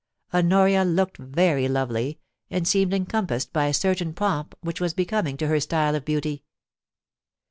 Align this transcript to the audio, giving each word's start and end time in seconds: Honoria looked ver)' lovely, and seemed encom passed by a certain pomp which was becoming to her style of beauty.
Honoria 0.33 0.83
looked 0.83 1.17
ver)' 1.17 1.59
lovely, 1.69 2.17
and 2.49 2.67
seemed 2.67 2.91
encom 2.91 3.27
passed 3.27 3.53
by 3.53 3.67
a 3.67 3.71
certain 3.75 4.15
pomp 4.15 4.55
which 4.61 4.81
was 4.81 4.95
becoming 4.95 5.37
to 5.37 5.45
her 5.47 5.59
style 5.59 5.93
of 5.93 6.05
beauty. 6.05 6.43